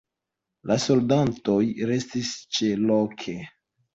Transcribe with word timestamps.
La 0.71 0.77
soldatoj 0.85 1.59
restis 1.91 2.33
ĉeloke. 2.59 3.37